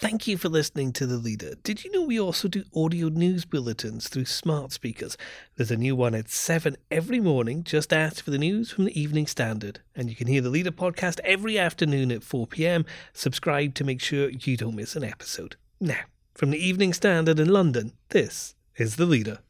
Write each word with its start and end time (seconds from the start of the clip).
Thank 0.00 0.26
you 0.26 0.38
for 0.38 0.48
listening 0.48 0.94
to 0.94 1.06
The 1.06 1.18
Leader. 1.18 1.56
Did 1.62 1.84
you 1.84 1.92
know 1.92 2.00
we 2.00 2.18
also 2.18 2.48
do 2.48 2.64
audio 2.74 3.10
news 3.10 3.44
bulletins 3.44 4.08
through 4.08 4.24
smart 4.24 4.72
speakers? 4.72 5.18
There's 5.56 5.70
a 5.70 5.76
new 5.76 5.94
one 5.94 6.14
at 6.14 6.30
7 6.30 6.78
every 6.90 7.20
morning. 7.20 7.64
Just 7.64 7.92
ask 7.92 8.24
for 8.24 8.30
the 8.30 8.38
news 8.38 8.70
from 8.70 8.86
the 8.86 8.98
Evening 8.98 9.26
Standard. 9.26 9.80
And 9.94 10.08
you 10.08 10.16
can 10.16 10.26
hear 10.26 10.40
The 10.40 10.48
Leader 10.48 10.70
podcast 10.70 11.20
every 11.22 11.58
afternoon 11.58 12.10
at 12.10 12.22
4 12.22 12.46
pm. 12.46 12.86
Subscribe 13.12 13.74
to 13.74 13.84
make 13.84 14.00
sure 14.00 14.30
you 14.30 14.56
don't 14.56 14.74
miss 14.74 14.96
an 14.96 15.04
episode. 15.04 15.56
Now, 15.78 16.00
from 16.32 16.48
the 16.48 16.66
Evening 16.66 16.94
Standard 16.94 17.38
in 17.38 17.50
London, 17.50 17.92
this 18.08 18.54
is 18.76 18.96
The 18.96 19.04
Leader. 19.04 19.40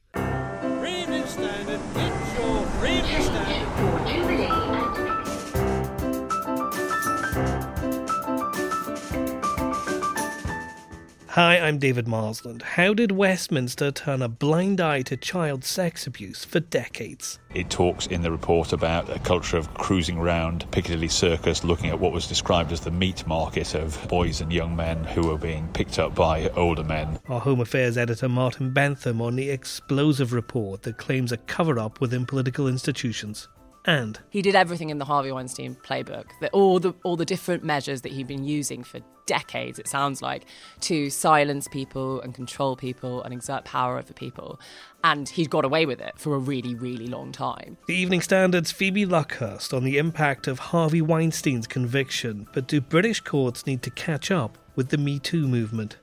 Hi, 11.35 11.61
I'm 11.61 11.79
David 11.79 12.09
Marsland. 12.09 12.61
How 12.61 12.93
did 12.93 13.13
Westminster 13.13 13.93
turn 13.93 14.21
a 14.21 14.29
blind 14.29 14.81
eye 14.81 15.03
to 15.03 15.17
child 15.17 15.63
sex 15.63 16.05
abuse 16.05 16.45
for 16.45 16.59
decades? 16.59 17.39
It 17.55 17.71
talks 17.71 18.09
in 18.09 18.23
the 18.23 18.33
report 18.33 18.73
about 18.73 19.09
a 19.09 19.21
culture 19.21 19.57
of 19.57 19.73
cruising 19.75 20.19
around 20.19 20.69
Piccadilly 20.73 21.07
Circus 21.07 21.63
looking 21.63 21.89
at 21.89 22.01
what 22.01 22.11
was 22.11 22.27
described 22.27 22.73
as 22.73 22.81
the 22.81 22.91
meat 22.91 23.25
market 23.29 23.77
of 23.77 24.09
boys 24.09 24.41
and 24.41 24.53
young 24.53 24.75
men 24.75 25.05
who 25.05 25.29
were 25.29 25.39
being 25.39 25.69
picked 25.69 26.01
up 26.01 26.17
by 26.17 26.49
older 26.57 26.83
men. 26.83 27.21
Our 27.29 27.39
Home 27.39 27.61
Affairs 27.61 27.97
editor 27.97 28.29
Martin 28.29 28.73
Bentham 28.73 29.23
on 29.23 29.37
the 29.37 29.51
explosive 29.51 30.33
report 30.33 30.83
that 30.83 30.97
claims 30.97 31.31
a 31.31 31.37
cover 31.37 31.79
up 31.79 32.01
within 32.01 32.27
political 32.27 32.67
institutions. 32.67 33.47
And 33.85 34.19
He 34.31 34.43
did 34.43 34.55
everything 34.55 34.91
in 34.91 34.99
the 34.99 35.05
Harvey 35.05 35.33
Weinstein 35.33 35.77
playbook. 35.77 36.27
The, 36.41 36.51
all 36.51 36.79
the 36.79 36.95
all 37.03 37.17
the 37.17 37.25
different 37.25 37.65
measures 37.65 38.03
that 38.03 38.13
he'd 38.13 38.27
been 38.27 38.45
using 38.45 38.85
for 38.85 39.01
decades, 39.27 39.79
it 39.79 39.87
sounds 39.87 40.21
like, 40.21 40.45
to 40.81 41.09
silence 41.09 41.69
people 41.69 42.21
and 42.21 42.35
control 42.35 42.75
people 42.77 43.23
and 43.23 43.33
exert 43.33 43.65
power 43.65 43.97
over 43.97 44.13
people. 44.13 44.61
And 45.05 45.29
he'd 45.29 45.51
got 45.51 45.65
away 45.65 45.87
with 45.87 46.01
it 46.01 46.15
for 46.19 46.35
a 46.35 46.39
really, 46.39 46.75
really 46.75 47.07
long 47.07 47.33
time. 47.33 47.79
the 47.87 47.95
Evening 47.95 48.21
Standard's 48.21 48.73
Phoebe 48.73 49.07
Luckhurst 49.07 49.73
on 49.73 49.85
the 49.85 49.99
impact 49.99 50.47
of 50.49 50.59
Harvey 50.59 51.01
Weinstein's 51.01 51.67
conviction. 51.67 52.49
But 52.53 52.67
do 52.67 52.81
British 52.81 53.21
courts 53.21 53.67
need 53.67 53.83
to 53.83 53.91
catch 53.91 54.31
up 54.31 54.59
with 54.75 54.89
the 54.89 54.99
Me 54.99 55.19
Too 55.19 55.47
movement? 55.47 55.97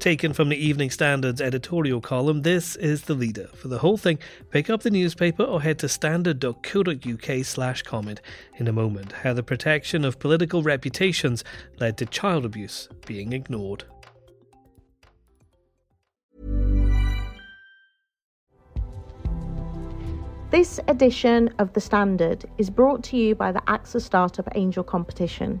Taken 0.00 0.32
from 0.32 0.48
the 0.48 0.56
Evening 0.56 0.88
Standard's 0.90 1.42
editorial 1.42 2.00
column, 2.00 2.40
this 2.40 2.74
is 2.76 3.02
the 3.02 3.12
leader. 3.12 3.50
For 3.54 3.68
the 3.68 3.80
whole 3.80 3.98
thing, 3.98 4.18
pick 4.48 4.70
up 4.70 4.80
the 4.80 4.90
newspaper 4.90 5.42
or 5.42 5.60
head 5.60 5.78
to 5.80 5.90
standard.co.uk 5.90 7.44
slash 7.44 7.82
comment. 7.82 8.22
In 8.56 8.66
a 8.66 8.72
moment, 8.72 9.12
how 9.12 9.34
the 9.34 9.42
protection 9.42 10.06
of 10.06 10.18
political 10.18 10.62
reputations 10.62 11.44
led 11.80 11.98
to 11.98 12.06
child 12.06 12.46
abuse 12.46 12.88
being 13.04 13.34
ignored. 13.34 13.84
This 20.50 20.80
edition 20.88 21.54
of 21.58 21.74
The 21.74 21.80
Standard 21.82 22.46
is 22.56 22.70
brought 22.70 23.04
to 23.04 23.18
you 23.18 23.34
by 23.34 23.52
the 23.52 23.60
AXA 23.68 24.00
Startup 24.00 24.48
Angel 24.54 24.82
Competition. 24.82 25.60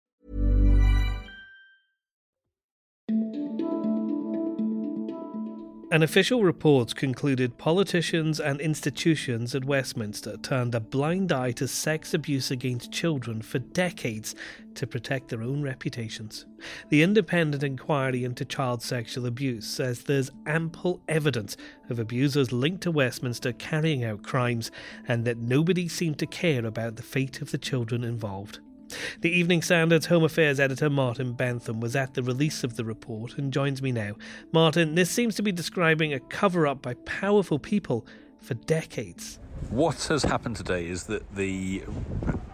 An 5.91 6.03
official 6.03 6.41
report 6.41 6.95
concluded 6.95 7.57
politicians 7.57 8.39
and 8.39 8.61
institutions 8.61 9.53
at 9.53 9.65
Westminster 9.65 10.37
turned 10.37 10.73
a 10.73 10.79
blind 10.79 11.33
eye 11.33 11.51
to 11.51 11.67
sex 11.67 12.13
abuse 12.13 12.49
against 12.49 12.93
children 12.93 13.41
for 13.41 13.59
decades 13.59 14.33
to 14.75 14.87
protect 14.87 15.27
their 15.27 15.43
own 15.43 15.61
reputations. 15.61 16.45
The 16.87 17.03
independent 17.03 17.61
inquiry 17.61 18.23
into 18.23 18.45
child 18.45 18.81
sexual 18.81 19.25
abuse 19.25 19.67
says 19.67 20.03
there's 20.03 20.31
ample 20.45 21.01
evidence 21.09 21.57
of 21.89 21.99
abusers 21.99 22.53
linked 22.53 22.83
to 22.83 22.91
Westminster 22.91 23.51
carrying 23.51 24.05
out 24.05 24.23
crimes 24.23 24.71
and 25.09 25.25
that 25.25 25.39
nobody 25.39 25.89
seemed 25.89 26.19
to 26.19 26.25
care 26.25 26.65
about 26.65 26.95
the 26.95 27.03
fate 27.03 27.41
of 27.41 27.51
the 27.51 27.57
children 27.57 28.05
involved. 28.05 28.59
The 29.21 29.29
Evening 29.29 29.61
Standard's 29.61 30.07
Home 30.07 30.23
Affairs 30.23 30.59
editor 30.59 30.89
Martin 30.89 31.33
Bentham 31.33 31.79
was 31.79 31.95
at 31.95 32.13
the 32.13 32.23
release 32.23 32.63
of 32.63 32.75
the 32.75 32.85
report 32.85 33.37
and 33.37 33.53
joins 33.53 33.81
me 33.81 33.91
now. 33.91 34.15
Martin, 34.51 34.95
this 34.95 35.09
seems 35.09 35.35
to 35.35 35.43
be 35.43 35.51
describing 35.51 36.13
a 36.13 36.19
cover 36.19 36.67
up 36.67 36.81
by 36.81 36.93
powerful 37.05 37.59
people 37.59 38.05
for 38.39 38.53
decades. 38.53 39.39
What 39.69 40.03
has 40.05 40.23
happened 40.23 40.57
today 40.57 40.85
is 40.87 41.05
that 41.05 41.35
the 41.35 41.83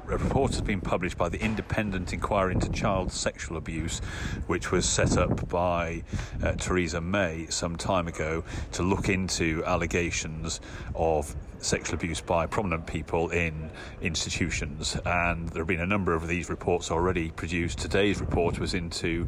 report 0.05 0.51
has 0.51 0.61
been 0.61 0.81
published 0.81 1.17
by 1.17 1.29
the 1.29 1.39
Independent 1.39 2.13
Inquiry 2.13 2.53
into 2.53 2.69
Child 2.69 3.11
Sexual 3.11 3.57
Abuse, 3.57 3.99
which 4.47 4.71
was 4.71 4.87
set 4.87 5.17
up 5.17 5.49
by 5.49 6.03
uh, 6.43 6.53
Theresa 6.53 7.01
May 7.01 7.47
some 7.49 7.75
time 7.75 8.07
ago 8.07 8.43
to 8.73 8.83
look 8.83 9.09
into 9.09 9.63
allegations 9.65 10.61
of 10.95 11.35
sexual 11.59 11.95
abuse 11.95 12.21
by 12.21 12.45
prominent 12.45 12.85
people 12.85 13.29
in 13.29 13.69
institutions. 14.01 14.95
And 15.05 15.49
there 15.49 15.61
have 15.61 15.67
been 15.67 15.81
a 15.81 15.87
number 15.87 16.13
of 16.13 16.27
these 16.27 16.49
reports 16.49 16.91
already 16.91 17.31
produced. 17.31 17.79
Today's 17.79 18.19
report 18.21 18.59
was 18.59 18.73
into 18.73 19.25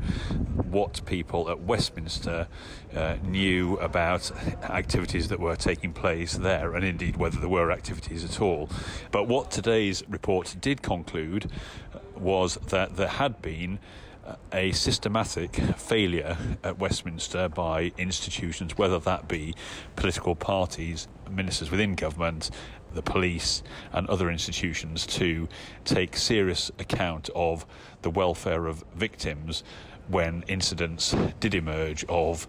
what 0.69 1.01
people 1.05 1.49
at 1.49 1.59
Westminster 1.59 2.47
uh, 2.95 3.15
knew 3.23 3.77
about 3.77 4.31
activities 4.63 5.27
that 5.29 5.39
were 5.39 5.55
taking 5.55 5.91
place 5.91 6.33
there, 6.33 6.75
and 6.75 6.85
indeed 6.85 7.17
whether 7.17 7.39
there 7.39 7.49
were 7.49 7.68
activities 7.71 8.23
at 8.23 8.41
all. 8.41 8.69
But 9.11 9.27
what 9.27 9.51
today's 9.51 10.03
report 10.07 10.55
did 10.59 10.81
conclude 10.81 11.49
uh, 11.93 11.99
was 12.15 12.55
that 12.67 12.95
there 12.95 13.07
had 13.07 13.41
been 13.41 13.79
uh, 14.25 14.35
a 14.53 14.71
systematic 14.71 15.55
failure 15.77 16.37
at 16.63 16.77
Westminster 16.79 17.49
by 17.49 17.91
institutions, 17.97 18.77
whether 18.77 18.99
that 18.99 19.27
be 19.27 19.55
political 19.95 20.35
parties, 20.35 21.07
ministers 21.29 21.71
within 21.71 21.95
government, 21.95 22.51
the 22.93 23.01
police, 23.01 23.61
and 23.93 24.07
other 24.07 24.29
institutions, 24.29 25.05
to 25.05 25.47
take 25.85 26.17
serious 26.17 26.71
account 26.79 27.29
of 27.35 27.65
the 28.01 28.09
welfare 28.09 28.65
of 28.65 28.83
victims 28.95 29.63
when 30.07 30.43
incidents 30.47 31.15
did 31.39 31.53
emerge 31.53 32.03
of 32.09 32.47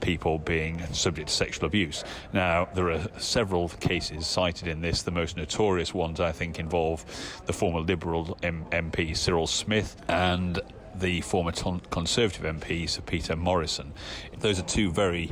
people 0.00 0.38
being 0.38 0.82
subject 0.92 1.28
to 1.28 1.34
sexual 1.34 1.66
abuse. 1.66 2.04
Now, 2.32 2.68
there 2.74 2.90
are 2.90 3.06
several 3.18 3.68
cases 3.68 4.26
cited 4.26 4.68
in 4.68 4.80
this. 4.80 5.02
The 5.02 5.10
most 5.10 5.36
notorious 5.36 5.94
ones, 5.94 6.20
I 6.20 6.32
think, 6.32 6.58
involve 6.58 7.04
the 7.46 7.52
former 7.52 7.80
Liberal 7.80 8.36
M- 8.42 8.66
MP 8.70 9.16
Cyril 9.16 9.46
Smith 9.46 9.96
and 10.08 10.60
the 10.94 11.20
former 11.20 11.52
Conservative 11.52 12.44
MP 12.44 12.88
Sir 12.88 13.02
Peter 13.02 13.36
Morrison. 13.36 13.92
Those 14.40 14.58
are 14.58 14.64
two 14.64 14.90
very 14.90 15.30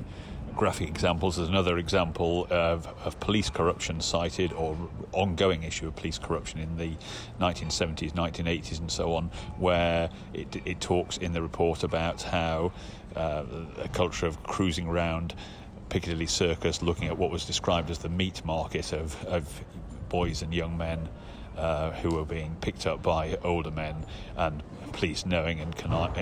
graphic 0.56 0.88
examples. 0.88 1.36
There's 1.36 1.48
another 1.48 1.78
example 1.78 2.46
of, 2.50 2.88
of, 3.04 3.20
police 3.20 3.50
corruption 3.50 4.00
cited, 4.00 4.52
or 4.52 4.76
ongoing 5.12 5.62
issue 5.62 5.86
of 5.86 5.94
police 5.94 6.18
corruption 6.18 6.58
in 6.60 6.76
the 6.76 6.92
1970s, 7.40 8.12
1980s, 8.12 8.80
and 8.80 8.90
so 8.90 9.14
on, 9.14 9.30
where 9.58 10.10
it, 10.34 10.56
it 10.64 10.80
talks 10.80 11.18
in 11.18 11.32
the 11.32 11.42
report 11.42 11.84
about 11.84 12.22
how 12.22 12.72
uh, 13.14 13.44
a 13.78 13.88
culture 13.88 14.26
of 14.26 14.42
cruising 14.42 14.88
around 14.88 15.34
Piccadilly 15.88 16.26
Circus, 16.26 16.82
looking 16.82 17.08
at 17.08 17.16
what 17.16 17.30
was 17.30 17.44
described 17.44 17.90
as 17.90 17.98
the 17.98 18.08
meat 18.08 18.44
market 18.44 18.92
of, 18.92 19.24
of 19.26 19.64
boys 20.08 20.42
and 20.42 20.52
young 20.52 20.76
men 20.76 21.08
uh, 21.56 21.90
who 21.92 22.14
were 22.14 22.24
being 22.24 22.56
picked 22.60 22.86
up 22.86 23.02
by 23.02 23.36
older 23.42 23.70
men, 23.70 24.04
and 24.36 24.62
police 24.92 25.26
knowing 25.26 25.60
and 25.60 25.74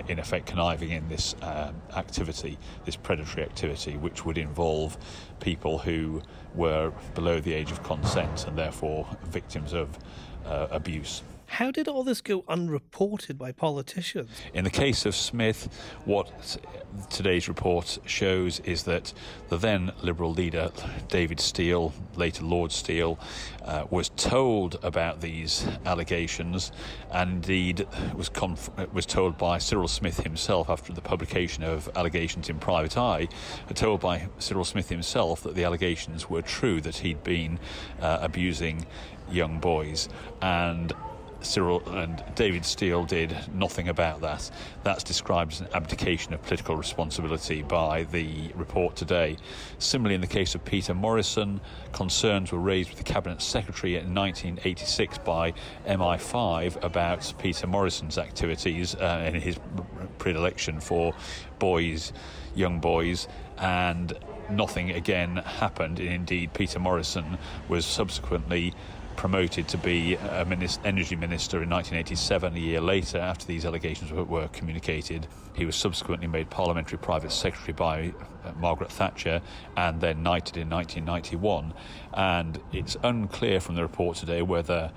in 0.09 0.19
effect 0.19 0.47
conniving 0.47 0.91
in 0.91 1.09
this 1.09 1.35
um, 1.43 1.75
activity, 1.97 2.59
this 2.85 2.97
predatory 2.97 3.45
activity, 3.45 3.97
which 3.97 4.25
would 4.25 4.39
involve 4.39 4.97
people 5.41 5.79
who 5.79 6.23
were 6.55 6.93
below 7.15 7.41
the 7.41 7.53
age 7.53 7.71
of 7.71 7.83
consent 7.83 8.47
and 8.47 8.59
therefore 8.59 9.07
victims 9.25 9.73
of 9.73 9.99
uh, 10.47 10.69
abuse. 10.71 11.23
How 11.47 11.71
did 11.71 11.89
all 11.89 12.03
this 12.03 12.21
go 12.21 12.45
unreported 12.49 13.39
by 13.39 13.53
politicians? 13.53 14.31
In 14.53 14.65
the 14.65 14.71
case 14.71 15.07
of 15.07 15.15
Smith, 15.15 15.69
what 16.05 16.59
today's 17.11 17.49
report 17.49 17.99
shows 18.07 18.61
is 18.61 18.85
that 18.85 19.13
the 19.49 19.57
then 19.57 19.93
Liberal 20.03 20.33
leader, 20.33 20.71
David 21.09 21.41
Steel, 21.41 21.93
later 22.17 22.45
Lord 22.45 22.73
Steel, 22.73 23.19
uh, 23.65 23.85
was 23.91 24.09
told 24.11 24.79
about 24.83 25.21
these 25.21 25.67
allegations 25.87 26.73
and 27.13 27.31
indeed 27.35 27.87
was, 28.15 28.29
conf- 28.29 28.71
was 28.93 29.07
told 29.07 29.39
by 29.39 29.59
Cyril 29.59 29.89
Smith 29.89 30.21
himself 30.21 30.71
after 30.71 30.93
the 30.93 31.01
publication 31.01 31.63
of 31.63 31.89
allegations 31.97 32.49
in 32.49 32.59
Private 32.59 32.97
Eye, 32.97 33.29
told 33.75 34.01
by 34.01 34.29
Cyril 34.39 34.65
Smith 34.65 34.89
himself 34.89 35.43
that 35.43 35.55
the 35.55 35.65
allegations 35.65 36.29
were 36.31 36.43
true, 36.43 36.81
that 36.81 36.97
he'd 36.97 37.23
been 37.23 37.59
uh, 38.01 38.19
abusing 38.21 38.87
young 39.31 39.59
boys. 39.59 40.09
And 40.43 40.93
Cyril 41.45 41.83
and 41.91 42.23
David 42.35 42.65
Steel 42.65 43.05
did 43.05 43.37
nothing 43.53 43.89
about 43.89 44.21
that. 44.23 44.51
That's 44.83 45.05
described 45.05 45.53
as 45.53 45.61
an 45.61 45.69
abdication 45.75 46.35
of 46.35 46.43
political 46.43 46.77
responsibility 46.77 47.63
by 47.63 48.05
the 48.05 48.51
report 48.55 48.97
today. 48.97 49.37
Similarly, 49.79 50.15
in 50.15 50.21
the 50.21 50.27
case 50.27 50.55
of 50.55 50.65
Peter 50.65 50.95
Morrison, 50.95 51.61
concerns 51.93 52.53
were 52.53 52.59
raised 52.59 52.91
with 52.91 52.99
the 52.99 53.05
Cabinet 53.05 53.43
Secretary 53.43 53.97
in 53.97 54.15
1986 54.15 55.19
by 55.19 55.53
MI5 55.87 56.83
about 56.83 57.33
Peter 57.39 57.67
Morrison's 57.67 58.19
activities 58.19 58.95
uh, 58.95 59.23
and 59.25 59.37
his 59.37 59.59
predilection 60.19 60.81
for 60.81 61.15
boys, 61.59 62.13
young 62.55 62.81
boys, 62.81 63.29
and 63.59 64.13
nothing 64.51 64.91
again 64.91 65.37
happened. 65.37 66.01
Indeed, 66.01 66.53
Peter 66.53 66.79
Morrison 66.79 67.39
was 67.69 67.85
subsequently 67.87 68.75
promoted 69.17 69.69
to 69.69 69.79
be 69.79 70.17
minister, 70.47 70.81
energy 70.87 71.17
minister 71.17 71.63
in 71.63 71.71
1987. 71.71 72.55
A 72.55 72.59
year 72.59 72.81
later, 72.81 73.19
after 73.19 73.47
these 73.47 73.65
allegations 73.65 74.13
were, 74.13 74.25
were 74.25 74.49
communicated, 74.49 75.27
he 75.55 75.65
was 75.65 75.77
subsequently 75.77 76.27
made 76.27 76.51
parliamentary 76.51 76.99
private 76.99 77.33
secretary 77.33 77.73
by 77.73 78.13
uh, 78.45 78.53
Margaret 78.59 78.91
Thatcher 78.91 79.41
and 79.77 80.01
then 80.01 80.23
knighted 80.23 80.57
in 80.57 80.69
1991. 80.69 81.73
And 82.13 82.61
it's 82.73 82.97
unclear 83.03 83.61
from 83.61 83.77
the 83.77 83.83
report 83.83 84.17
today 84.17 84.43
whether 84.43 84.91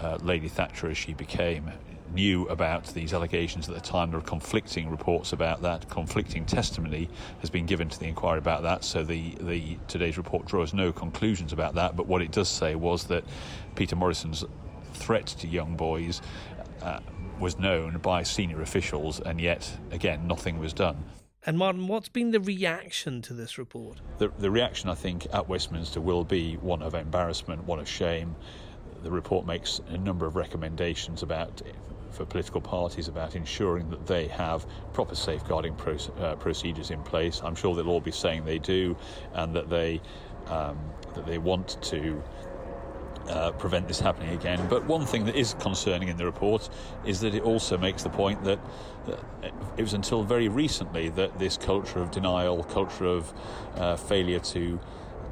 uh, 0.00 0.18
Lady 0.22 0.48
Thatcher, 0.48 0.88
as 0.88 0.96
she 0.96 1.14
became, 1.14 1.70
knew 2.12 2.46
about 2.48 2.86
these 2.88 3.14
allegations 3.14 3.68
at 3.68 3.74
the 3.74 3.80
time. 3.80 4.10
There 4.10 4.18
are 4.20 4.22
conflicting 4.22 4.90
reports 4.90 5.32
about 5.32 5.62
that. 5.62 5.88
Conflicting 5.88 6.44
testimony 6.44 7.08
has 7.40 7.50
been 7.50 7.66
given 7.66 7.88
to 7.88 7.98
the 7.98 8.06
inquiry 8.06 8.38
about 8.38 8.62
that. 8.62 8.84
So 8.84 9.04
the, 9.04 9.34
the 9.40 9.78
today's 9.88 10.16
report 10.16 10.46
draws 10.46 10.74
no 10.74 10.92
conclusions 10.92 11.52
about 11.52 11.74
that. 11.74 11.96
But 11.96 12.06
what 12.06 12.22
it 12.22 12.30
does 12.30 12.48
say 12.48 12.74
was 12.74 13.04
that 13.04 13.24
Peter 13.74 13.96
Morrison's 13.96 14.44
threat 14.92 15.26
to 15.26 15.48
young 15.48 15.76
boys 15.76 16.20
uh, 16.82 17.00
was 17.40 17.58
known 17.58 17.98
by 17.98 18.22
senior 18.22 18.62
officials, 18.62 19.20
and 19.20 19.40
yet 19.40 19.78
again 19.90 20.26
nothing 20.26 20.58
was 20.58 20.72
done. 20.72 21.04
And 21.46 21.58
Martin, 21.58 21.88
what's 21.88 22.08
been 22.08 22.30
the 22.30 22.40
reaction 22.40 23.20
to 23.22 23.34
this 23.34 23.58
report? 23.58 24.00
The, 24.18 24.30
the 24.38 24.50
reaction, 24.50 24.88
I 24.88 24.94
think, 24.94 25.26
at 25.32 25.46
Westminster 25.46 26.00
will 26.00 26.24
be 26.24 26.54
one 26.56 26.80
of 26.80 26.94
embarrassment, 26.94 27.64
one 27.64 27.78
of 27.78 27.88
shame. 27.88 28.34
The 29.02 29.10
report 29.10 29.44
makes 29.44 29.80
a 29.88 29.98
number 29.98 30.24
of 30.24 30.36
recommendations 30.36 31.22
about 31.22 31.60
for 32.14 32.24
political 32.24 32.60
parties 32.60 33.08
about 33.08 33.34
ensuring 33.34 33.90
that 33.90 34.06
they 34.06 34.28
have 34.28 34.66
proper 34.92 35.14
safeguarding 35.14 35.74
pro- 35.74 35.96
uh, 36.18 36.36
procedures 36.36 36.90
in 36.90 37.02
place. 37.02 37.42
I'm 37.44 37.54
sure 37.54 37.74
they'll 37.74 37.88
all 37.88 38.00
be 38.00 38.12
saying 38.12 38.44
they 38.44 38.58
do, 38.58 38.96
and 39.34 39.54
that 39.54 39.68
they 39.68 40.00
um, 40.46 40.78
that 41.14 41.26
they 41.26 41.38
want 41.38 41.76
to. 41.82 42.22
Uh, 43.26 43.50
prevent 43.52 43.88
this 43.88 43.98
happening 43.98 44.34
again. 44.34 44.60
But 44.68 44.84
one 44.84 45.06
thing 45.06 45.24
that 45.24 45.34
is 45.34 45.54
concerning 45.58 46.08
in 46.08 46.18
the 46.18 46.26
report 46.26 46.68
is 47.06 47.20
that 47.20 47.34
it 47.34 47.42
also 47.42 47.78
makes 47.78 48.02
the 48.02 48.10
point 48.10 48.44
that, 48.44 48.58
that 49.06 49.18
it 49.78 49.80
was 49.80 49.94
until 49.94 50.24
very 50.24 50.48
recently 50.48 51.08
that 51.08 51.38
this 51.38 51.56
culture 51.56 52.00
of 52.00 52.10
denial, 52.10 52.62
culture 52.64 53.06
of 53.06 53.32
uh, 53.76 53.96
failure 53.96 54.40
to 54.40 54.78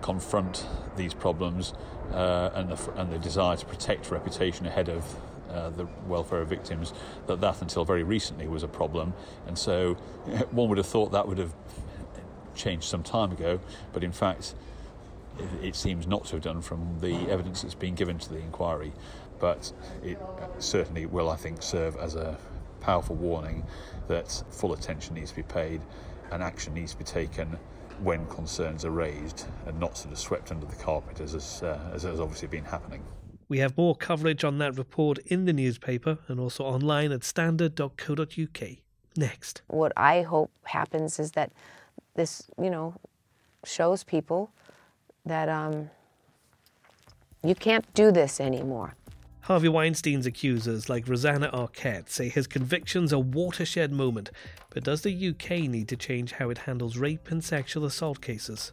confront 0.00 0.66
these 0.96 1.12
problems, 1.12 1.74
uh, 2.12 2.50
and, 2.54 2.70
the, 2.70 2.92
and 2.92 3.12
the 3.12 3.18
desire 3.18 3.56
to 3.56 3.66
protect 3.66 4.10
reputation 4.10 4.64
ahead 4.64 4.88
of 4.88 5.04
uh, 5.52 5.70
the 5.70 5.86
welfare 6.06 6.40
of 6.40 6.48
victims, 6.48 6.92
that 7.26 7.40
that 7.40 7.60
until 7.62 7.84
very 7.84 8.02
recently 8.02 8.48
was 8.48 8.62
a 8.62 8.68
problem. 8.68 9.14
And 9.46 9.58
so 9.58 9.94
one 10.50 10.68
would 10.68 10.78
have 10.78 10.86
thought 10.86 11.12
that 11.12 11.28
would 11.28 11.38
have 11.38 11.52
changed 12.54 12.84
some 12.84 13.02
time 13.02 13.32
ago, 13.32 13.60
but 13.92 14.04
in 14.04 14.12
fact, 14.12 14.54
it, 15.62 15.74
seems 15.74 16.06
not 16.06 16.26
to 16.26 16.32
have 16.32 16.42
done 16.42 16.60
from 16.60 16.98
the 17.00 17.14
evidence 17.30 17.62
that's 17.62 17.74
been 17.74 17.94
given 17.94 18.18
to 18.18 18.28
the 18.28 18.38
inquiry. 18.38 18.92
But 19.38 19.72
it 20.02 20.18
certainly 20.58 21.06
will, 21.06 21.30
I 21.30 21.36
think, 21.36 21.62
serve 21.62 21.96
as 21.96 22.14
a 22.14 22.38
powerful 22.80 23.16
warning 23.16 23.64
that 24.08 24.42
full 24.50 24.72
attention 24.72 25.14
needs 25.14 25.30
to 25.30 25.36
be 25.36 25.42
paid 25.42 25.80
and 26.30 26.42
action 26.42 26.74
needs 26.74 26.92
to 26.92 26.98
be 26.98 27.04
taken 27.04 27.58
when 28.00 28.26
concerns 28.26 28.84
are 28.84 28.90
raised 28.90 29.46
and 29.66 29.78
not 29.78 29.96
sort 29.96 30.12
of 30.12 30.18
swept 30.18 30.50
under 30.50 30.66
the 30.66 30.76
carpet 30.76 31.20
as, 31.20 31.62
uh, 31.62 31.78
as 31.92 32.02
has 32.02 32.20
obviously 32.20 32.48
been 32.48 32.64
happening. 32.64 33.02
We 33.52 33.58
have 33.58 33.76
more 33.76 33.94
coverage 33.94 34.44
on 34.44 34.56
that 34.60 34.78
report 34.78 35.18
in 35.26 35.44
the 35.44 35.52
newspaper 35.52 36.16
and 36.26 36.40
also 36.40 36.64
online 36.64 37.12
at 37.12 37.22
standard.co.uk. 37.22 38.68
Next. 39.14 39.60
What 39.66 39.92
I 39.94 40.22
hope 40.22 40.50
happens 40.64 41.20
is 41.20 41.32
that 41.32 41.52
this, 42.14 42.50
you 42.58 42.70
know, 42.70 42.94
shows 43.66 44.04
people 44.04 44.52
that 45.26 45.50
um, 45.50 45.90
you 47.44 47.54
can't 47.54 47.84
do 47.92 48.10
this 48.10 48.40
anymore. 48.40 48.94
Harvey 49.42 49.68
Weinstein's 49.68 50.24
accusers, 50.24 50.88
like 50.88 51.06
Rosanna 51.06 51.50
Arquette, 51.52 52.08
say 52.08 52.30
his 52.30 52.46
conviction's 52.46 53.12
a 53.12 53.18
watershed 53.18 53.92
moment, 53.92 54.30
but 54.70 54.82
does 54.82 55.02
the 55.02 55.28
UK 55.28 55.68
need 55.68 55.88
to 55.88 55.96
change 55.96 56.32
how 56.32 56.48
it 56.48 56.56
handles 56.56 56.96
rape 56.96 57.30
and 57.30 57.44
sexual 57.44 57.84
assault 57.84 58.22
cases? 58.22 58.72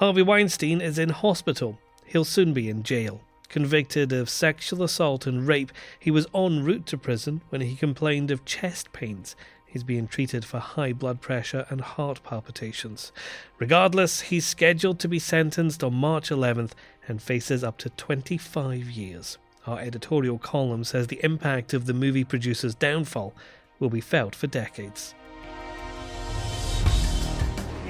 Harvey 0.00 0.22
Weinstein 0.22 0.80
is 0.80 0.98
in 0.98 1.10
hospital. 1.10 1.78
He'll 2.06 2.24
soon 2.24 2.54
be 2.54 2.70
in 2.70 2.82
jail. 2.82 3.20
Convicted 3.50 4.14
of 4.14 4.30
sexual 4.30 4.82
assault 4.82 5.26
and 5.26 5.46
rape, 5.46 5.70
he 5.98 6.10
was 6.10 6.26
en 6.34 6.64
route 6.64 6.86
to 6.86 6.96
prison 6.96 7.42
when 7.50 7.60
he 7.60 7.76
complained 7.76 8.30
of 8.30 8.46
chest 8.46 8.94
pains. 8.94 9.36
He's 9.66 9.84
being 9.84 10.08
treated 10.08 10.42
for 10.42 10.58
high 10.58 10.94
blood 10.94 11.20
pressure 11.20 11.66
and 11.68 11.82
heart 11.82 12.22
palpitations. 12.24 13.12
Regardless, 13.58 14.22
he's 14.22 14.46
scheduled 14.46 14.98
to 15.00 15.08
be 15.08 15.18
sentenced 15.18 15.84
on 15.84 15.92
March 15.92 16.30
11th 16.30 16.72
and 17.06 17.20
faces 17.20 17.62
up 17.62 17.76
to 17.76 17.90
25 17.90 18.88
years. 18.88 19.36
Our 19.66 19.80
editorial 19.80 20.38
column 20.38 20.84
says 20.84 21.08
the 21.08 21.22
impact 21.22 21.74
of 21.74 21.84
the 21.84 21.92
movie 21.92 22.24
producer's 22.24 22.74
downfall 22.74 23.34
will 23.78 23.90
be 23.90 24.00
felt 24.00 24.34
for 24.34 24.46
decades. 24.46 25.14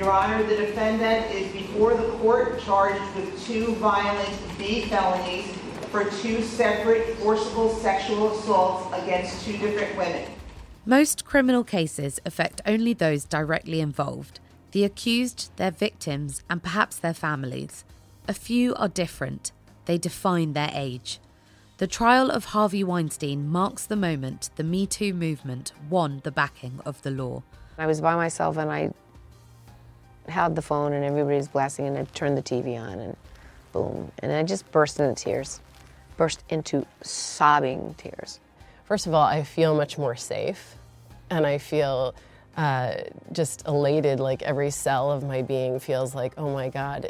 Your 0.00 0.12
Honor, 0.12 0.42
the 0.45 0.57
defendant 0.57 1.30
is 1.30 1.52
before 1.52 1.92
the 1.92 2.09
court 2.12 2.59
charged 2.62 3.04
with 3.14 3.47
two 3.47 3.75
violent 3.75 4.30
B 4.57 4.87
felonies 4.87 5.54
for 5.90 6.04
two 6.23 6.40
separate 6.40 7.19
forcible 7.19 7.69
sexual 7.69 8.33
assaults 8.33 8.97
against 9.02 9.45
two 9.45 9.59
different 9.59 9.95
women. 9.99 10.25
Most 10.87 11.26
criminal 11.26 11.64
cases 11.64 12.19
affect 12.25 12.62
only 12.64 12.95
those 12.95 13.26
directly 13.26 13.83
involved 13.83 14.40
the 14.73 14.85
accused, 14.85 15.54
their 15.57 15.71
victims, 15.71 16.42
and 16.49 16.62
perhaps 16.62 16.97
their 16.97 17.12
families. 17.12 17.85
A 18.26 18.33
few 18.33 18.75
are 18.76 18.88
different, 18.88 19.52
they 19.85 19.99
define 19.99 20.54
their 20.54 20.71
age. 20.73 21.21
The 21.76 21.87
trial 21.87 22.30
of 22.30 22.47
Harvey 22.47 22.83
Weinstein 22.83 23.47
marks 23.47 23.85
the 23.85 23.97
moment 23.97 24.49
the 24.57 24.64
Me 24.64 24.87
Too 24.87 25.12
movement 25.12 25.73
won 25.90 26.23
the 26.25 26.30
backing 26.30 26.80
of 26.87 27.02
the 27.02 27.11
law. 27.11 27.42
I 27.76 27.87
was 27.87 28.00
by 28.00 28.14
myself 28.14 28.57
and 28.57 28.73
I 28.73 28.95
had 30.29 30.55
the 30.55 30.62
phone 30.62 30.93
and 30.93 31.05
everybody's 31.05 31.49
blasting 31.49 31.87
and 31.87 31.99
I 31.99 32.05
turned 32.05 32.37
the 32.37 32.43
TV 32.43 32.81
on 32.81 32.99
and 33.00 33.17
boom. 33.73 34.12
And 34.21 34.33
I 34.33 34.43
just 34.43 34.71
burst 34.73 35.00
into 35.00 35.15
tears, 35.23 35.61
burst 36.17 36.45
into 36.49 36.87
sobbing 37.03 37.95
tears. 37.99 38.41
First 38.85 39.07
of 39.07 39.15
all, 39.15 39.25
I 39.25 39.43
feel 39.43 39.75
much 39.75 39.99
more 39.99 40.17
safe 40.17 40.77
and 41.31 41.47
I 41.47 41.59
feel 41.59 42.15
uh, 42.57 42.95
just 43.33 43.67
elated. 43.67 44.21
Like 44.21 44.43
every 44.43 44.71
cell 44.71 45.11
of 45.11 45.23
my 45.23 45.43
being 45.43 45.79
feels 45.79 46.15
like, 46.15 46.35
oh 46.37 46.53
my 46.53 46.69
God, 46.69 47.07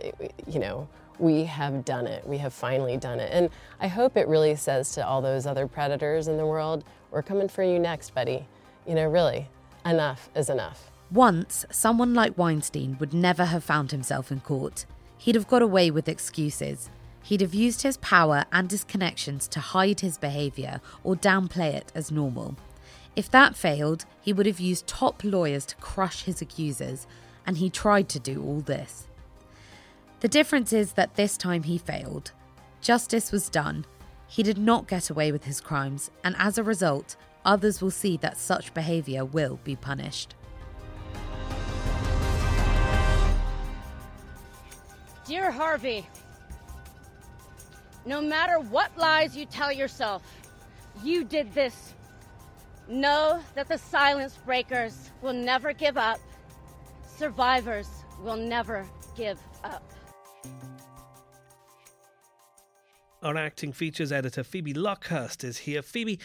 you 0.47 0.61
know, 0.61 0.89
we 1.19 1.45
have 1.45 1.85
done 1.85 2.07
it. 2.07 2.27
We 2.27 2.39
have 2.39 2.53
finally 2.53 2.97
done 2.97 3.21
it. 3.21 3.31
And 3.33 3.51
I 3.81 3.89
hope 3.89 4.17
it 4.17 4.27
really 4.29 4.57
says 4.57 4.93
to 4.93 5.07
all 5.07 5.21
those 5.21 5.47
other 5.47 5.67
predators 5.67 6.29
in 6.29 6.37
the 6.37 6.47
world, 6.47 6.85
we're 7.11 7.23
coming 7.23 7.49
for 7.49 7.63
you 7.63 7.79
next, 7.79 8.15
buddy. 8.15 8.47
You 8.87 8.95
know, 8.95 9.09
really, 9.09 9.47
enough 9.85 10.31
is 10.35 10.49
enough. 10.49 10.91
Once, 11.13 11.67
someone 11.71 12.15
like 12.15 12.39
Weinstein 12.39 12.97
would 13.01 13.13
never 13.13 13.47
have 13.47 13.65
found 13.65 13.91
himself 13.91 14.31
in 14.31 14.39
court. 14.41 14.87
He'd 15.19 15.35
have 15.35 15.49
got 15.49 15.61
away 15.61 15.91
with 15.91 16.09
excuses. 16.09 16.89
He'd 17.25 17.41
have 17.41 17.53
used 17.53 17.83
his 17.83 17.97
power 17.97 18.45
and 18.53 18.71
his 18.71 18.85
connections 18.85 19.49
to 19.49 19.61
hide 19.61 20.01
his 20.01 20.19
behaviour 20.19 20.81
or 21.03 21.17
downplay 21.17 21.75
it 21.75 21.91
as 21.97 22.13
normal. 22.13 22.57
If 23.17 23.29
that 23.33 23.57
failed, 23.57 24.05
he 24.21 24.33
would 24.33 24.47
have 24.47 24.61
used 24.61 24.87
top 24.87 25.25
lawyers 25.25 25.67
to 25.67 25.77
crush 25.77 26.23
his 26.23 26.41
accusers, 26.41 27.09
and 27.45 27.59
he 27.59 27.69
tried 27.71 28.09
to 28.11 28.21
do 28.21 28.43
all 28.43 28.61
this. 28.61 29.09
The 30.21 30.29
difference 30.29 30.73
is 30.73 30.93
that 30.93 31.17
this 31.17 31.37
time 31.37 31.65
he 31.65 31.77
failed. 31.77 32.31
Justice 32.81 33.33
was 33.33 33.49
done. 33.49 33.85
He 34.29 34.45
did 34.45 34.59
not 34.59 34.87
get 34.87 35.11
away 35.11 35.33
with 35.33 35.43
his 35.43 35.61
crimes, 35.61 36.13
and 36.23 36.37
as 36.39 36.57
a 36.57 36.63
result, 36.63 37.17
others 37.45 37.83
will 37.83 37.91
see 37.91 38.17
that 38.19 38.39
such 38.39 38.73
behaviour 38.75 39.25
will 39.25 39.59
be 39.65 39.75
punished. 39.75 40.37
Dear 45.31 45.53
Harvey, 45.53 46.05
no 48.05 48.21
matter 48.21 48.59
what 48.59 48.91
lies 48.99 49.37
you 49.37 49.47
tell 49.47 49.71
yourself, 49.71 50.25
you 51.05 51.23
did 51.23 51.55
this. 51.55 51.95
Know 52.89 53.41
that 53.55 53.69
the 53.69 53.79
silence 53.79 54.37
breakers 54.45 55.09
will 55.23 55.33
never 55.33 55.73
give 55.73 55.97
up. 55.97 56.19
Survivors 57.17 57.87
will 58.25 58.39
never 58.39 58.85
give 59.17 59.39
up. 59.63 59.89
Our 63.23 63.37
acting 63.37 63.73
features 63.73 64.11
editor 64.11 64.43
Phoebe 64.43 64.75
Luckhurst 64.75 65.45
is 65.45 65.59
here. 65.59 65.83
Phoebe, 65.83 66.19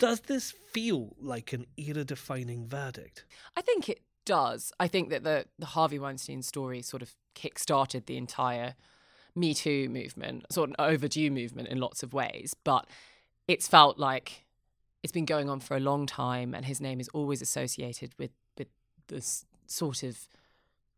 does 0.00 0.22
this 0.22 0.50
feel 0.72 1.14
like 1.20 1.52
an 1.52 1.66
era 1.76 2.02
defining 2.02 2.66
verdict? 2.66 3.24
I 3.56 3.60
think 3.60 3.88
it 3.88 4.02
does. 4.24 4.72
I 4.80 4.88
think 4.88 5.10
that 5.10 5.22
the, 5.22 5.44
the 5.60 5.66
Harvey 5.66 6.00
Weinstein 6.00 6.42
story 6.42 6.82
sort 6.82 7.02
of 7.02 7.14
kick-started 7.38 8.06
the 8.06 8.16
entire 8.16 8.74
Me 9.34 9.54
Too 9.54 9.88
movement, 9.88 10.44
sort 10.50 10.70
of 10.70 10.76
an 10.78 10.92
overdue 10.92 11.30
movement 11.30 11.68
in 11.68 11.78
lots 11.78 12.02
of 12.02 12.12
ways, 12.12 12.54
but 12.64 12.86
it's 13.46 13.68
felt 13.68 13.98
like 13.98 14.44
it's 15.02 15.12
been 15.12 15.24
going 15.24 15.48
on 15.48 15.60
for 15.60 15.76
a 15.76 15.80
long 15.80 16.06
time 16.06 16.54
and 16.54 16.64
his 16.64 16.80
name 16.80 17.00
is 17.00 17.08
always 17.10 17.40
associated 17.40 18.12
with 18.18 18.32
with 18.58 18.68
this 19.06 19.46
sort 19.66 20.02
of 20.02 20.28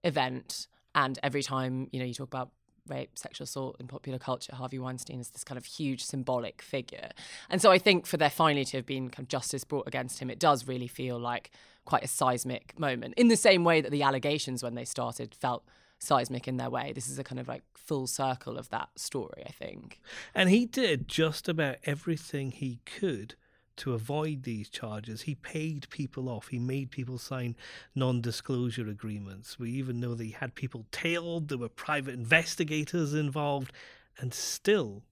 event 0.03 0.67
and 0.95 1.19
every 1.23 1.43
time 1.43 1.89
you 1.93 2.01
know 2.01 2.07
you 2.07 2.15
talk 2.15 2.29
about 2.29 2.51
rape, 2.89 3.17
sexual 3.17 3.45
assault 3.45 3.77
in 3.79 3.87
popular 3.87 4.19
culture, 4.19 4.55
Harvey 4.55 4.79
Weinstein 4.79 5.21
is 5.21 5.31
this 5.31 5.45
kind 5.45 5.57
of 5.57 5.65
huge 5.65 6.03
symbolic 6.03 6.61
figure. 6.61 7.11
And 7.49 7.63
so 7.63 7.71
I 7.71 7.79
think 7.79 8.07
for 8.07 8.17
there 8.17 8.31
finally 8.31 8.65
to 8.65 8.79
have 8.79 8.87
been 8.87 9.11
kind 9.11 9.25
of 9.25 9.29
justice 9.29 9.65
brought 9.65 9.87
against 9.87 10.19
him, 10.19 10.31
it 10.31 10.41
does 10.41 10.67
really 10.67 10.89
feel 10.89 11.19
like 11.19 11.51
quite 11.85 12.03
a 12.03 12.09
seismic 12.09 12.77
moment. 12.79 13.15
In 13.17 13.29
the 13.29 13.37
same 13.37 13.65
way 13.65 13.81
that 13.81 13.91
the 13.91 14.03
allegations 14.03 14.63
when 14.63 14.75
they 14.75 14.85
started 14.85 15.35
felt 15.35 15.63
seismic 16.01 16.49
in 16.49 16.57
their 16.57 16.71
way. 16.71 16.93
This 16.93 17.09
is 17.09 17.19
a 17.19 17.25
kind 17.25 17.39
of 17.39 17.47
like 17.47 17.63
full 17.75 18.07
circle 18.07 18.59
of 18.59 18.71
that 18.71 18.89
story, 18.97 19.45
I 19.47 19.53
think. 19.53 20.01
And 20.35 20.49
he 20.49 20.67
did 20.67 21.07
just 21.07 21.49
about 21.49 21.77
everything 21.85 22.51
he 22.51 22.81
could 22.85 23.35
to 23.77 23.95
avoid 23.95 24.43
these 24.43 24.69
charges. 24.69 25.23
He 25.23 25.35
paid 25.35 25.89
people 25.91 26.29
off. 26.29 26.49
He 26.49 26.59
made 26.59 26.91
people 26.91 27.19
sign 27.19 27.57
non 27.95 28.21
disclosure 28.21 28.89
agreements. 28.89 29.59
We 29.59 29.71
even 29.73 30.01
know 30.01 30.15
that 30.15 30.25
he 30.25 30.33
had 30.33 30.55
people 30.55 30.87
tailed, 30.91 31.49
there 31.49 31.59
were 31.59 31.69
private 31.69 32.15
investigators 32.15 33.15
involved, 33.15 33.73
and 34.19 34.35
still 34.35 35.03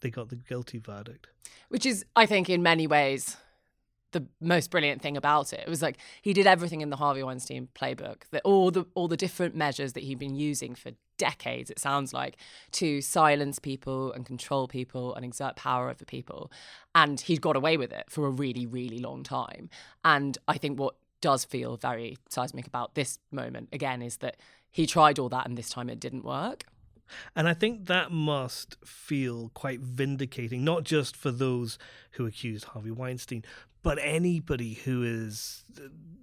they 0.00 0.10
got 0.10 0.28
the 0.28 0.36
guilty 0.36 0.78
verdict. 0.78 1.28
Which 1.68 1.84
is, 1.84 2.04
I 2.14 2.26
think, 2.26 2.48
in 2.48 2.62
many 2.62 2.86
ways, 2.86 3.36
the 4.12 4.26
most 4.40 4.70
brilliant 4.70 5.02
thing 5.02 5.16
about 5.16 5.52
it. 5.52 5.60
It 5.60 5.68
was 5.68 5.82
like 5.82 5.98
he 6.22 6.32
did 6.32 6.46
everything 6.46 6.80
in 6.80 6.90
the 6.90 6.96
Harvey 6.96 7.22
Weinstein 7.22 7.68
playbook. 7.74 8.22
That 8.30 8.42
all 8.44 8.70
the 8.70 8.86
all 8.94 9.08
the 9.08 9.16
different 9.16 9.54
measures 9.54 9.92
that 9.94 10.02
he'd 10.02 10.18
been 10.18 10.36
using 10.36 10.74
for 10.74 10.92
decades, 11.18 11.70
it 11.70 11.78
sounds 11.78 12.12
like, 12.12 12.36
to 12.72 13.00
silence 13.00 13.58
people 13.58 14.12
and 14.12 14.26
control 14.26 14.68
people 14.68 15.14
and 15.14 15.24
exert 15.24 15.56
power 15.56 15.90
over 15.90 16.04
people. 16.04 16.50
And 16.94 17.20
he'd 17.20 17.40
got 17.40 17.56
away 17.56 17.76
with 17.76 17.92
it 17.92 18.04
for 18.08 18.26
a 18.26 18.30
really, 18.30 18.66
really 18.66 18.98
long 18.98 19.22
time. 19.22 19.70
And 20.04 20.36
I 20.46 20.58
think 20.58 20.78
what 20.78 20.96
does 21.20 21.44
feel 21.44 21.76
very 21.76 22.16
seismic 22.28 22.66
about 22.66 22.94
this 22.94 23.18
moment 23.30 23.68
again 23.72 24.02
is 24.02 24.18
that 24.18 24.36
he 24.70 24.86
tried 24.86 25.18
all 25.18 25.30
that 25.30 25.46
and 25.46 25.56
this 25.56 25.70
time 25.70 25.88
it 25.88 25.98
didn't 25.98 26.24
work. 26.24 26.64
And 27.34 27.48
I 27.48 27.54
think 27.54 27.86
that 27.86 28.10
must 28.10 28.76
feel 28.84 29.50
quite 29.54 29.80
vindicating, 29.80 30.64
not 30.64 30.84
just 30.84 31.16
for 31.16 31.30
those 31.30 31.78
who 32.12 32.26
accused 32.26 32.64
Harvey 32.64 32.90
Weinstein, 32.90 33.44
but 33.86 34.00
anybody 34.02 34.74
who 34.74 35.04
is, 35.04 35.64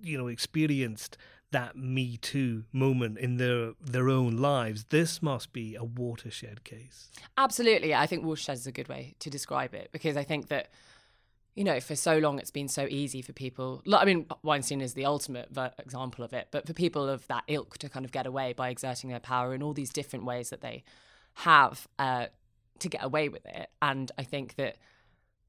you 0.02 0.18
know, 0.18 0.28
experienced 0.28 1.18
that 1.52 1.78
Me 1.78 2.18
Too 2.18 2.66
moment 2.74 3.18
in 3.18 3.38
their 3.38 3.72
their 3.80 4.10
own 4.10 4.36
lives. 4.36 4.84
This 4.90 5.22
must 5.22 5.54
be 5.54 5.74
a 5.76 5.84
watershed 5.86 6.66
case. 6.66 7.10
Absolutely, 7.38 7.96
I 7.96 8.06
think 8.06 8.26
watershed 8.26 8.58
is 8.58 8.68
a 8.68 8.72
good 8.74 8.90
way 8.90 9.16
to 9.20 9.30
describe 9.30 9.74
it 9.74 9.92
because 9.94 10.18
I 10.18 10.24
think 10.24 10.50
that 10.50 10.72
you 11.56 11.64
know, 11.64 11.80
for 11.80 11.96
so 11.96 12.18
long 12.18 12.38
it's 12.38 12.52
been 12.52 12.68
so 12.68 12.86
easy 12.90 13.22
for 13.22 13.32
people. 13.32 13.82
I 13.94 14.04
mean, 14.04 14.26
Weinstein 14.42 14.82
is 14.82 14.94
the 14.96 15.06
ultimate 15.06 15.50
example 15.78 16.26
of 16.26 16.34
it, 16.34 16.50
but 16.52 16.68
for 16.68 16.74
people 16.74 17.08
of 17.08 17.26
that 17.28 17.44
ilk 17.48 17.78
to 17.78 17.88
kind 17.88 18.04
of 18.04 18.12
get 18.12 18.26
away 18.26 18.52
by 18.52 18.68
exerting 18.70 19.10
their 19.10 19.22
power 19.22 19.54
in 19.54 19.64
all 19.64 19.74
these 19.74 19.94
different 19.94 20.26
ways 20.26 20.50
that 20.50 20.60
they 20.60 20.84
have 21.36 21.88
uh, 21.98 22.26
to 22.80 22.90
get 22.90 23.04
away 23.06 23.30
with 23.30 23.46
it. 23.46 23.70
And 23.82 24.12
I 24.18 24.24
think 24.24 24.56
that 24.56 24.78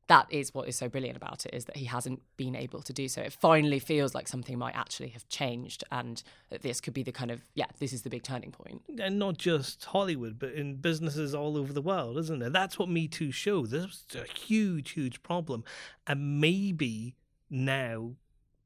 that 0.06 0.26
is 0.30 0.52
what 0.52 0.68
is 0.68 0.76
so 0.76 0.88
brilliant 0.88 1.16
about 1.16 1.46
it 1.46 1.54
is 1.54 1.64
that 1.64 1.76
he 1.76 1.86
hasn't 1.86 2.20
been 2.36 2.54
able 2.54 2.82
to 2.82 2.92
do 2.92 3.08
so. 3.08 3.22
It 3.22 3.32
finally 3.32 3.78
feels 3.78 4.14
like 4.14 4.28
something 4.28 4.58
might 4.58 4.76
actually 4.76 5.08
have 5.10 5.28
changed, 5.28 5.84
and 5.90 6.22
that 6.50 6.62
this 6.62 6.80
could 6.80 6.94
be 6.94 7.02
the 7.02 7.12
kind 7.12 7.30
of 7.30 7.40
yeah, 7.54 7.66
this 7.78 7.92
is 7.92 8.02
the 8.02 8.10
big 8.10 8.22
turning 8.22 8.52
point. 8.52 8.82
And 8.98 9.18
not 9.18 9.38
just 9.38 9.84
Hollywood, 9.84 10.38
but 10.38 10.52
in 10.52 10.76
businesses 10.76 11.34
all 11.34 11.56
over 11.56 11.72
the 11.72 11.82
world, 11.82 12.18
isn't 12.18 12.42
it? 12.42 12.52
That's 12.52 12.78
what 12.78 12.88
Me 12.88 13.08
Too 13.08 13.30
showed. 13.30 13.70
This 13.70 13.84
was 13.84 14.04
a 14.14 14.38
huge, 14.38 14.90
huge 14.90 15.22
problem, 15.22 15.64
and 16.06 16.40
maybe 16.40 17.16
now 17.48 18.12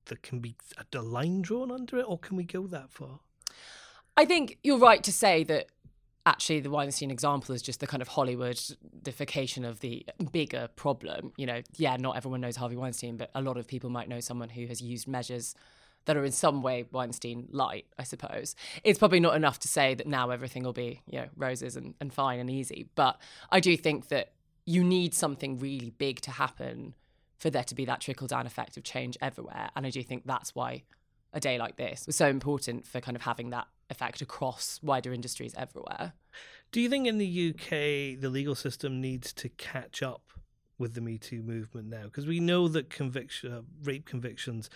there 0.07 0.19
can 0.21 0.41
be 0.41 0.57
a 0.93 1.03
line 1.03 1.43
drawn 1.43 1.71
under 1.71 1.99
it, 1.99 2.07
or 2.09 2.19
can 2.19 2.37
we 2.37 2.45
go 2.45 2.67
that 2.67 2.91
far? 2.91 3.21
I 4.17 4.25
think 4.25 4.59
you're 4.65 4.79
right 4.79 5.05
to 5.05 5.13
say 5.13 5.45
that 5.45 5.69
actually 6.29 6.61
the 6.61 6.71
Weinstein 6.71 7.11
example 7.11 7.55
is 7.55 7.63
just 7.63 7.81
the 7.81 7.87
kind 7.87 8.03
of 8.03 8.09
Hollywoodification 8.11 9.67
of 9.67 9.81
the 9.81 10.05
bigger 10.31 10.69
problem. 10.77 11.33
You 11.37 11.47
know, 11.47 11.63
yeah, 11.77 11.97
not 11.97 12.17
everyone 12.17 12.43
knows 12.43 12.57
Harvey 12.57 12.77
Weinstein, 12.77 13.17
but 13.17 13.31
a 13.35 13.41
lot 13.41 13.57
of 13.57 13.67
people 13.67 13.89
might 13.89 14.09
know 14.09 14.21
someone 14.21 14.51
who 14.51 14.67
has 14.67 14.83
used 14.83 15.09
measures 15.09 15.55
that 16.05 16.17
are 16.17 16.25
in 16.25 16.33
some 16.33 16.63
way 16.63 16.87
Weinstein 16.93 17.49
light, 17.51 17.87
I 17.99 18.03
suppose. 18.03 18.55
It's 18.85 18.99
probably 18.99 19.21
not 19.21 19.37
enough 19.37 19.59
to 19.61 19.69
say 19.69 19.95
that 19.95 20.07
now 20.07 20.31
everything 20.31 20.63
will 20.65 20.73
be, 20.73 21.01
you 21.07 21.21
know, 21.21 21.29
roses 21.37 21.77
and, 21.77 21.95
and 22.01 22.13
fine 22.13 22.39
and 22.39 22.51
easy. 22.51 22.89
But 22.95 23.19
I 23.51 23.61
do 23.61 23.77
think 23.77 24.09
that 24.09 24.33
you 24.67 24.85
need 24.85 25.15
something 25.15 25.59
really 25.59 25.91
big 25.91 26.21
to 26.23 26.31
happen 26.31 26.95
for 27.39 27.49
there 27.49 27.65
to 27.65 27.75
be 27.75 27.87
that 27.87 28.01
trickle 28.01 28.27
down 28.27 28.47
effect 28.47 28.77
of 28.77 28.85
change 28.85 29.17
everywhere. 29.23 29.71
And 29.75 29.87
I 29.87 29.91
do 29.91 30.03
think 30.03 30.25
that's 30.27 30.55
why 30.55 30.83
a 31.33 31.41
day 31.41 31.59
like 31.59 31.77
this 31.77 32.07
was 32.07 32.17
so 32.17 32.29
important 32.29 32.87
for 32.87 33.01
kind 33.01 33.17
of 33.17 33.23
having 33.23 33.51
that 33.51 33.67
effect 33.91 34.21
across 34.21 34.81
wider 34.83 35.13
industries 35.13 35.55
everywhere. 35.57 36.13
Do 36.71 36.81
you 36.81 36.89
think 36.89 37.07
in 37.07 37.19
the 37.19 37.51
UK 37.51 38.21
the 38.21 38.29
legal 38.29 38.55
system 38.55 39.01
needs 39.01 39.33
to 39.35 39.49
catch 39.49 40.03
up 40.03 40.23
with 40.79 40.95
the 40.95 41.01
Me 41.01 41.19
Too 41.19 41.43
movement 41.43 41.89
now? 41.89 42.05
Because 42.05 42.27
we 42.27 42.41
know 42.41 42.69
that 42.69 42.91
conviction, 42.91 43.53
uh, 43.53 43.63
rape 43.83 44.05
convictions 44.05 44.69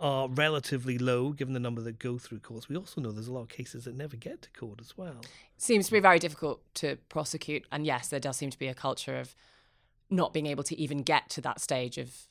are 0.00 0.28
relatively 0.28 0.98
low 0.98 1.30
given 1.30 1.54
the 1.54 1.60
number 1.60 1.80
that 1.80 1.98
go 1.98 2.18
through 2.18 2.40
courts. 2.40 2.68
We 2.68 2.76
also 2.76 3.00
know 3.00 3.12
there's 3.12 3.28
a 3.28 3.32
lot 3.32 3.42
of 3.42 3.48
cases 3.48 3.84
that 3.84 3.94
never 3.94 4.16
get 4.16 4.42
to 4.42 4.50
court 4.50 4.80
as 4.80 4.96
well. 4.96 5.20
seems 5.56 5.86
to 5.86 5.92
be 5.92 6.00
very 6.00 6.18
difficult 6.18 6.60
to 6.74 6.96
prosecute. 7.08 7.64
And 7.70 7.86
yes, 7.86 8.08
there 8.08 8.18
does 8.18 8.36
seem 8.36 8.50
to 8.50 8.58
be 8.58 8.66
a 8.66 8.74
culture 8.74 9.16
of 9.18 9.34
not 10.10 10.32
being 10.32 10.46
able 10.46 10.64
to 10.64 10.78
even 10.78 11.02
get 11.02 11.30
to 11.30 11.40
that 11.42 11.60
stage 11.60 11.98
of 11.98 12.26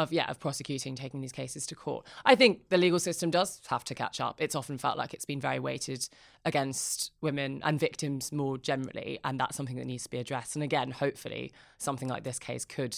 of 0.00 0.12
yeah 0.12 0.30
of 0.30 0.38
prosecuting 0.40 0.94
taking 0.94 1.20
these 1.20 1.32
cases 1.32 1.66
to 1.66 1.74
court. 1.74 2.06
I 2.24 2.34
think 2.34 2.68
the 2.68 2.78
legal 2.78 2.98
system 2.98 3.30
does 3.30 3.60
have 3.68 3.84
to 3.84 3.94
catch 3.94 4.20
up. 4.20 4.40
It's 4.40 4.54
often 4.54 4.78
felt 4.78 4.98
like 4.98 5.14
it's 5.14 5.24
been 5.24 5.40
very 5.40 5.58
weighted 5.58 6.08
against 6.44 7.12
women 7.20 7.60
and 7.64 7.78
victims 7.78 8.32
more 8.32 8.58
generally 8.58 9.18
and 9.24 9.38
that's 9.38 9.56
something 9.56 9.76
that 9.76 9.86
needs 9.86 10.04
to 10.04 10.10
be 10.10 10.18
addressed. 10.18 10.56
And 10.56 10.62
again 10.62 10.90
hopefully 10.90 11.52
something 11.78 12.08
like 12.08 12.24
this 12.24 12.38
case 12.38 12.64
could 12.64 12.96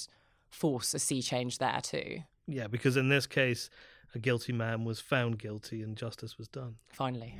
force 0.51 0.95
a 0.95 0.99
sea 0.99 1.23
change 1.23 1.59
there 1.59 1.81
too. 1.83 2.21
Yeah, 2.47 2.67
because 2.67 2.97
in 2.97 3.09
this 3.09 3.27
case, 3.27 3.71
a 4.15 4.19
guilty 4.19 4.53
man 4.53 4.85
was 4.85 5.01
found 5.01 5.39
guilty 5.39 5.83
and 5.83 5.97
justice 5.97 6.37
was 6.39 6.49
done. 6.49 6.77
finally 6.93 7.39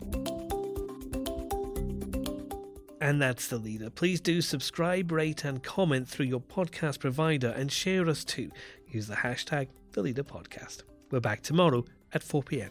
And 3.03 3.21
that's 3.21 3.49
the 3.49 3.59
leader. 3.59 3.91
Please 3.91 4.21
do 4.21 4.41
subscribe, 4.41 5.11
rate, 5.11 5.45
and 5.45 5.61
comment 5.61 6.07
through 6.07 6.27
your 6.27 6.39
podcast 6.41 7.01
provider 7.01 7.49
and 7.49 7.71
share 7.71 8.09
us 8.09 8.23
too. 8.25 8.53
Use 8.87 9.09
the 9.09 9.17
hashtag 9.17 9.67
the 9.91 10.03
leader 10.03 10.23
podcast. 10.23 10.85
We're 11.11 11.19
back 11.19 11.43
tomorrow 11.43 11.85
at 12.15 12.23
4 12.23 12.45
p.m. 12.45 12.71